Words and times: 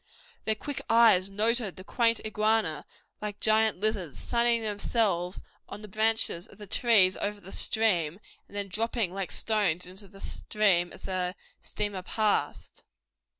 Their 0.45 0.55
quick 0.55 0.81
eyes 0.89 1.29
noted 1.29 1.75
the 1.75 1.83
quaint 1.83 2.21
iguana, 2.25 2.85
like 3.21 3.39
giant 3.39 3.79
lizards, 3.79 4.19
sunning 4.19 4.63
themselves 4.63 5.43
on 5.69 5.83
the 5.83 5.87
branches 5.87 6.47
of 6.47 6.57
the 6.57 6.65
trees 6.65 7.17
over 7.17 7.39
the 7.39 7.51
stream 7.51 8.19
and 8.47 8.57
then 8.57 8.67
dropping 8.67 9.13
like 9.13 9.31
stones 9.31 9.85
into 9.85 10.07
the 10.07 10.19
stream 10.19 10.91
as 10.91 11.03
the 11.03 11.35
steamer 11.61 12.01
passed. 12.01 12.83